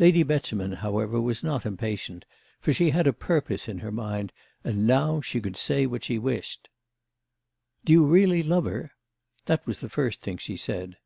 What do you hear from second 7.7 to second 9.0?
"Do you really love her?"